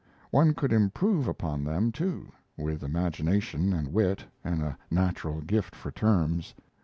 [0.31, 5.91] One could improve upon them, too, with imagination and wit and a natural gift for
[5.91, 6.55] terms.